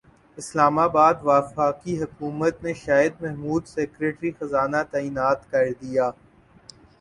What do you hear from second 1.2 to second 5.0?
وفاقی حکومت نے شاہد محمود سیکریٹری خزانہ